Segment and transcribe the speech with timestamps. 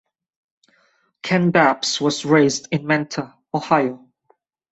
[1.21, 4.09] Ken Babbs was raised in Mentor, Ohio.